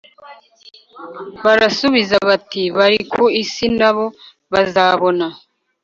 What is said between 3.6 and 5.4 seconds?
nabo bazabona